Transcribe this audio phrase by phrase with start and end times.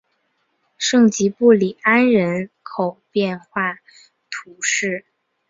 [0.79, 3.77] 圣吉布里安人口变化
[4.31, 5.05] 图示